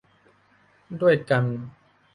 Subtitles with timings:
[1.01, 1.43] ด้วยกัน